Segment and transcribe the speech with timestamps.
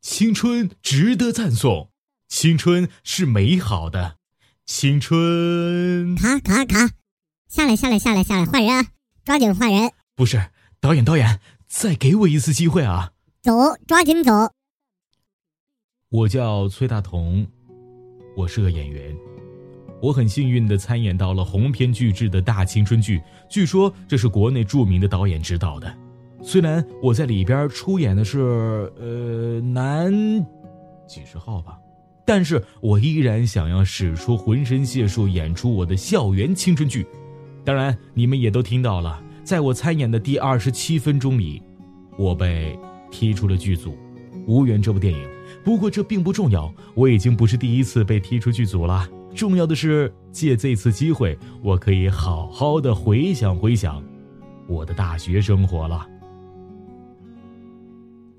[0.00, 1.90] 青春值得赞颂，
[2.26, 4.16] 青春是美好的，
[4.64, 6.14] 青春。
[6.16, 6.90] 卡卡卡，
[7.46, 8.86] 下来下来下来下来，换人啊！
[9.24, 9.92] 抓紧换人。
[10.16, 10.50] 不是
[10.80, 13.12] 导演导演，再给我一次机会啊！
[13.42, 13.52] 走，
[13.86, 14.32] 抓紧走。
[16.08, 17.46] 我叫崔大同，
[18.38, 19.14] 我是个演员。
[20.00, 25.94] 我很幸运的参演到了鸿篇巨制的大青春剧，据说这是国内著名的导演执导的。
[26.42, 28.40] 虽然我在里边出演的是
[28.98, 30.12] 呃男
[31.06, 31.78] 几十号吧，
[32.24, 37.06] 但是我依然想要使出浑身解数演出我的校园青春剧。
[37.64, 41.62] 当然，你们也都听到了，在我参演的第二十七分钟里，
[42.16, 42.78] 我被
[43.10, 43.94] 踢出了剧组，
[44.46, 45.28] 无缘这部电影。
[45.62, 49.06] 不过这并不重要，我已经不是第一次被踢出剧组了。
[49.34, 54.02] 重要的是，借这次机会，我可以好好的回想回想
[54.66, 56.06] 我的大学生活了。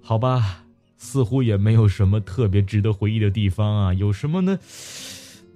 [0.02, 0.66] 好吧，
[0.98, 3.94] 似乎也没有什么特别值得回忆的地方啊。
[3.94, 4.60] 有什么呢？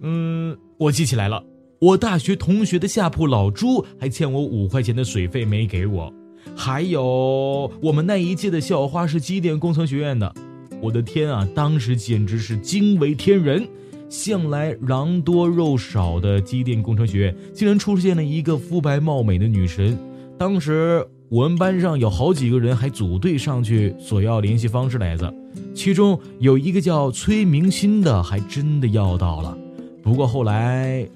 [0.02, 1.44] 嗯，我记起来了，
[1.80, 6.14] 我大学同学的下铺老朱还欠我五块钱的水费没给我。
[6.56, 10.34] 还有我们那一届的校花是机电工程学院的，
[10.82, 13.68] 我的天啊，当时简直是惊为天人。
[14.08, 19.98] 向来狼多肉少的机电工程学院，竟然出现了一个肤白貌美的女神。
[20.38, 25.34] 当时我们班上有好几个人还组队上去索要联系方式来着，
[25.74, 29.58] 其中有一个叫崔明鑫的，还真的要到了。
[30.04, 31.08] 不过后来，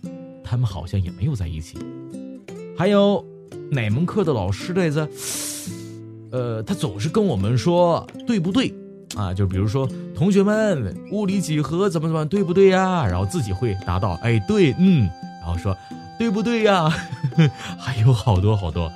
[0.43, 1.77] 他们好像也没有在一起。
[2.75, 3.23] 还有
[3.69, 5.07] 哪门课的老师来着？
[6.31, 8.73] 呃，他总是跟我们说对不对？
[9.15, 13.05] 啊，就比如说，同学们，物理几何怎么怎么，对不对呀？
[13.05, 15.09] 然后自己会答到，哎，对，嗯，
[15.41, 15.75] 然后说，
[16.17, 16.89] 对不对呀？
[17.77, 18.91] 还有好多好多，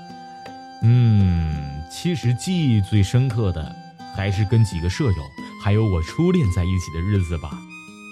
[0.83, 3.75] 嗯，其实记忆最深刻的
[4.15, 5.23] 还是跟几个舍友，
[5.63, 7.51] 还有我初恋在一起的日子吧。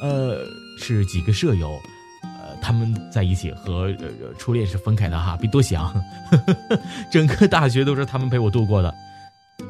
[0.01, 0.39] 呃，
[0.79, 1.79] 是几个舍友，
[2.23, 5.93] 呃，他们在一起和呃初恋是分开的哈，别多想。
[7.11, 8.93] 整个大学都是他们陪我度过的。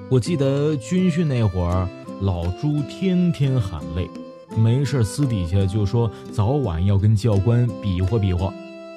[0.09, 1.87] 我记得军训那会儿。
[2.21, 4.07] 老朱天天喊累，
[4.55, 8.53] 没事私底下就说早晚要跟教官比划比划。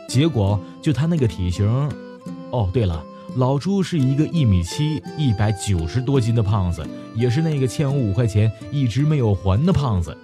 [0.06, 1.66] 结果就他那个体型，
[2.50, 3.02] 哦，对了，
[3.36, 6.86] 老朱是一个一米七、一百九十多斤的胖子，
[7.16, 10.16] 也是那个欠我五块钱一直没有还的胖子。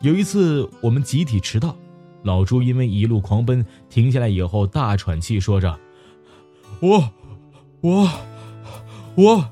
[0.00, 1.76] 有一次我们集体迟到，
[2.22, 5.78] 老朱因为一路狂奔停下来以后大喘气，说着
[6.80, 7.10] ：“我，
[7.82, 8.10] 我，
[9.16, 9.48] 我。”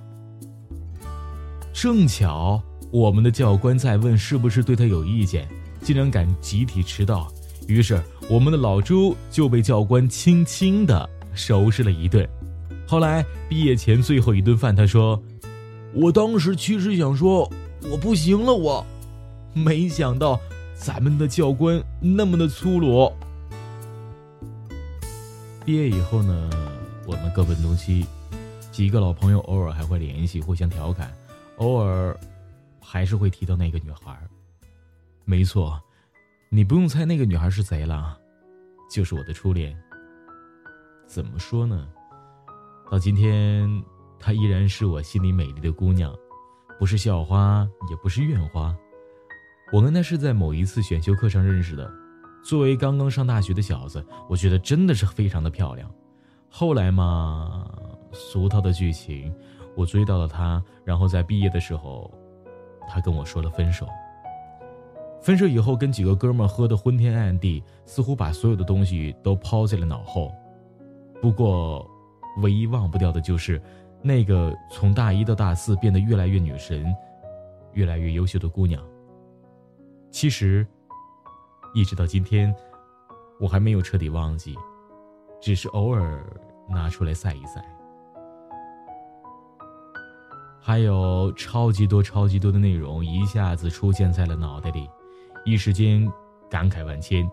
[1.73, 2.63] 正巧。
[2.91, 5.49] 我们的教官在问是不是对他有意见，
[5.83, 7.27] 竟然敢集体迟到，
[7.67, 8.01] 于是
[8.31, 12.25] 我们的老朱就被教官轻轻的收拾了一顿。
[12.87, 15.23] 后来毕业前最后一顿饭，他说
[15.95, 17.51] ：“我当时其实想说
[17.91, 18.85] 我不行了，我
[19.53, 20.41] 没想到
[20.75, 23.13] 咱们的教官那么的粗鲁。”
[25.65, 26.51] 毕业以后呢，
[27.07, 28.07] 我们各奔东西，
[28.71, 31.13] 几个老朋友偶尔还会联系，互相调侃，
[31.57, 32.17] 偶尔。
[32.87, 34.17] 还是会提到那个女孩
[35.25, 35.81] 没错，
[36.49, 38.17] 你不用猜那个女孩是谁了，
[38.89, 39.77] 就是我的初恋。
[41.05, 41.89] 怎么说呢？
[42.91, 43.69] 到今天，
[44.19, 46.15] 她依然是我心里美丽的姑娘，
[46.79, 48.75] 不是校花，也不是院花。
[49.73, 51.91] 我跟她是在某一次选修课上认识的。
[52.45, 55.91] 作为刚刚上大学的小子，我觉得真的是非常的漂亮。
[56.49, 57.69] 后来嘛，
[58.13, 59.35] 俗套的剧情，
[59.75, 62.11] 我追到了她，然后在毕业的时候。
[62.87, 63.89] 她跟我说了分手。
[65.23, 70.31] 分手以后，跟几个哥们喝得昏天暗地，似乎把所有的东西都抛在了脑后。
[71.23, 71.91] 不过，
[72.39, 73.61] 唯一忘不掉的就是
[74.03, 76.95] 那个从大一到大四变得越来越女神、
[77.73, 78.83] 越来越优秀的姑娘。
[80.11, 80.67] 其实，
[81.75, 82.55] 一直到今天，
[83.41, 84.55] 我还没有彻底忘记，
[85.41, 86.25] 只是偶尔
[86.69, 87.65] 拿出来晒一晒。
[90.61, 94.89] 还有超级多、超级多的内容一下子出现在了脑袋里，
[95.45, 96.11] 一时间
[96.49, 97.29] 感慨万千。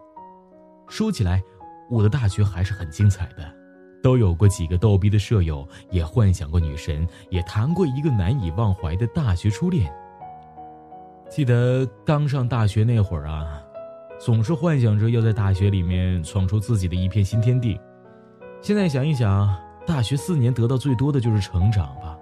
[0.88, 1.42] 说起来，
[1.89, 3.53] 我的大学还是很精彩的，
[4.01, 9.92] 都有过几个逗逼的舍友，也幻想过女神，也谈过一个难以忘怀的大学初恋。
[11.30, 13.62] 记得刚上大学那会儿啊，
[14.19, 17.80] 总是幻想着要在大学里面闯出自己的一片新天地。
[18.62, 19.56] 现在想一想，
[19.88, 22.18] 大学四年得到最多的就是成长吧。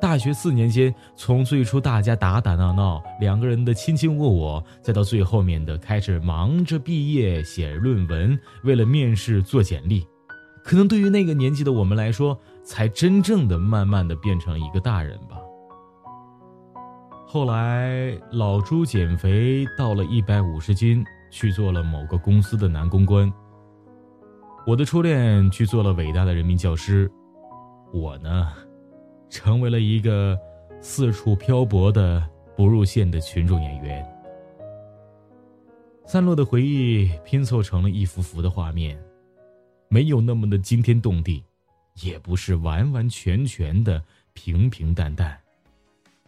[0.00, 10.06] 大学四年间，从最初大家打打闹闹，两个人的卿卿我我，再到最后面的开始忙着毕业写论文，为了面试做简历，
[10.64, 15.38] 可能对于那个年纪的我们来说，才真正的慢慢的变成一个大人吧。
[17.26, 23.32] 后来老朱减肥到了一百五十斤，去做了某个公司的男公关。
[24.66, 27.10] 我的初恋去做了伟大的人民教师，
[27.92, 28.48] 我呢，
[29.28, 30.36] 成为了一个
[30.80, 32.22] 四处漂泊的
[32.56, 34.06] 不入线的群众演员。
[36.04, 39.00] 散落的回忆拼凑成了一幅幅的画面，
[39.92, 41.42] 没有那么的惊天动地，
[42.00, 44.00] 也不是完完全全的
[44.34, 45.36] 平平淡淡。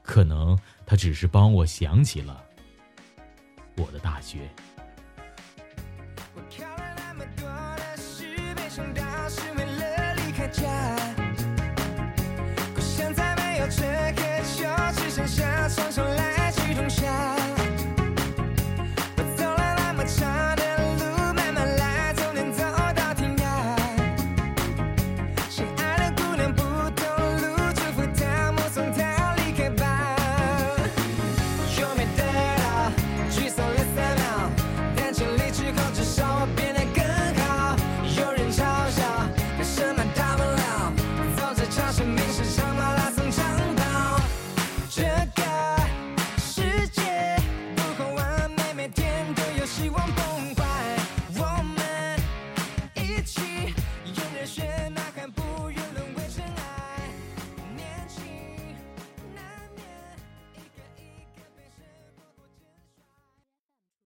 [0.03, 2.44] 可能他只是帮我想起了
[3.76, 4.50] 我的大学。